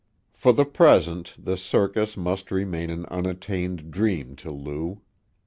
For 0.33 0.51
the 0.51 0.65
present 0.65 1.35
the 1.37 1.55
circus 1.55 2.17
must 2.17 2.49
remain 2.49 2.89
an 2.89 3.05
unattained 3.11 3.91
dream 3.91 4.35
to 4.37 4.49
Lou. 4.49 5.01